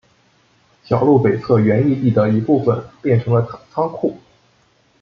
[0.83, 4.17] 小路北侧原义地的一部分变成了仓库。